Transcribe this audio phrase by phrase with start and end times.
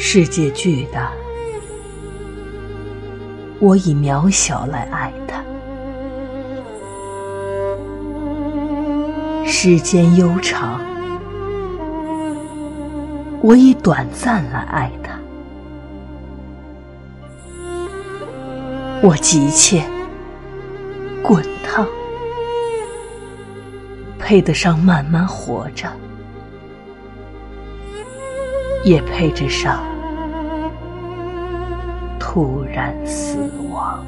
[0.00, 1.12] 世界巨大，
[3.58, 5.42] 我以渺小来爱它；
[9.44, 10.80] 时间悠长，
[13.42, 15.18] 我以短暂来爱它。
[19.02, 19.84] 我急切、
[21.22, 21.84] 滚烫，
[24.16, 25.90] 配得上慢慢活着。
[28.84, 29.82] 也配得上
[32.38, 34.06] 突然死亡。